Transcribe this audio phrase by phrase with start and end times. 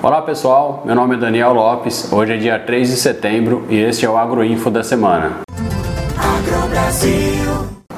[0.00, 4.06] Olá pessoal, meu nome é Daniel Lopes, hoje é dia 3 de setembro e este
[4.06, 5.38] é o Agroinfo da semana.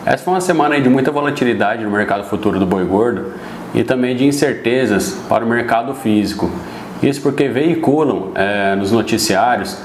[0.06, 3.34] Essa foi uma semana de muita volatilidade no mercado futuro do boi gordo
[3.74, 6.50] e também de incertezas para o mercado físico.
[7.02, 9.76] Isso porque veiculam é, nos noticiários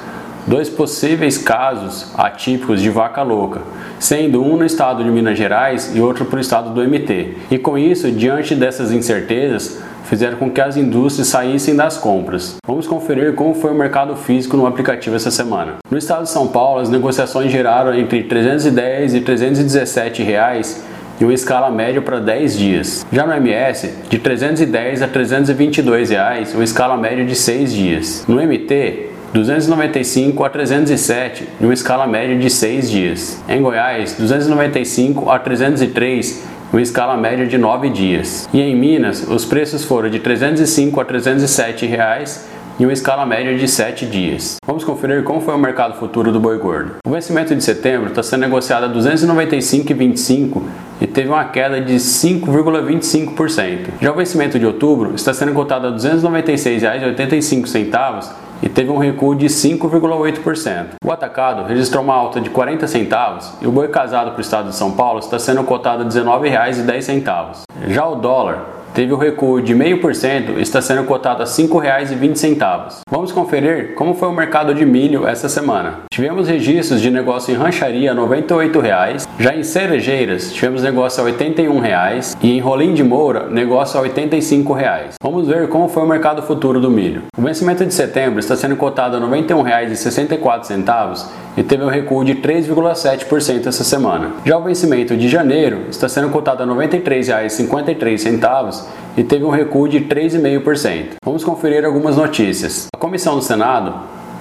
[0.47, 3.61] dois possíveis casos atípicos de vaca louca,
[3.99, 7.37] sendo um no estado de Minas Gerais e outro para o estado do MT.
[7.51, 12.55] E com isso, diante dessas incertezas, fizeram com que as indústrias saíssem das compras.
[12.65, 15.75] Vamos conferir como foi o mercado físico no aplicativo essa semana.
[15.89, 20.83] No estado de São Paulo, as negociações geraram entre 310 e 317 reais
[21.19, 23.05] em uma escala média para 10 dias.
[23.11, 28.25] Já no MS, de 310 a 322 reais, uma escala média de 6 dias.
[28.27, 33.43] No MT, 295 a 307, em uma escala média de 6 dias.
[33.49, 36.43] Em Goiás, 295 a 303,
[36.75, 38.49] uma escala média de 9 dias.
[38.53, 43.57] E em Minas, os preços foram de 305 a 307 reais em uma escala média
[43.57, 44.57] de 7 dias.
[44.67, 46.95] Vamos conferir como foi o mercado futuro do boi gordo.
[47.07, 50.63] O vencimento de setembro está sendo negociado a 295,25
[50.99, 53.91] e teve uma queda de 5,25%.
[54.01, 59.35] Já o vencimento de outubro está sendo cotado a R$ 296,85 e teve um recuo
[59.35, 60.95] de 5,8%.
[61.03, 64.69] O atacado registrou uma alta de 40 centavos e o boi casado para o estado
[64.69, 67.61] de São Paulo está sendo cotado a R$ 19,10.
[67.87, 73.01] Já o dólar teve o recuo de 0,5% e está sendo cotado a R$ 5,20.
[73.11, 75.99] Vamos conferir como foi o mercado de milho essa semana.
[76.09, 81.27] Tivemos registros de negócio em rancharia a R$ 98,00, já em cerejeiras tivemos negócio a
[81.27, 85.15] R$ 81,00 e em rolim de moura negócio a R$ 85,00.
[85.21, 87.23] Vamos ver como foi o mercado futuro do milho.
[87.37, 91.25] O vencimento de setembro está sendo cotado a R$ 91,64
[91.57, 94.33] e teve um recuo de 3,7% essa semana.
[94.45, 98.83] Já o vencimento de janeiro está sendo cotado a R$ 93,53
[99.17, 101.15] e teve um recuo de 3,5%.
[101.23, 102.87] Vamos conferir algumas notícias.
[102.93, 103.93] A Comissão do Senado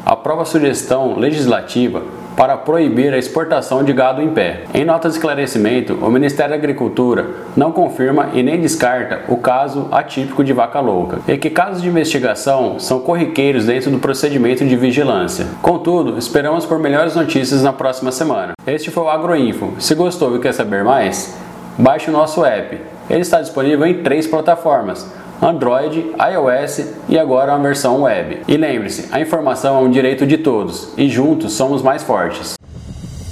[0.04, 2.02] aprova a sugestão legislativa
[2.36, 4.62] para proibir a exportação de gado em pé.
[4.72, 9.88] Em nota de esclarecimento, o Ministério da Agricultura não confirma e nem descarta o caso
[9.92, 14.76] atípico de vaca louca, e que casos de investigação são corriqueiros dentro do procedimento de
[14.76, 15.46] vigilância.
[15.62, 18.54] Contudo, esperamos por melhores notícias na próxima semana.
[18.66, 19.74] Este foi o Agroinfo.
[19.78, 21.36] Se gostou e quer saber mais,
[21.78, 22.78] baixe o nosso app.
[23.08, 25.06] Ele está disponível em três plataformas
[25.42, 28.40] Android, iOS e agora uma versão web.
[28.46, 32.54] E lembre-se, a informação é um direito de todos e juntos somos mais fortes.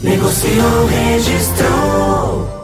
[0.02, 2.61] Negociou, registrou.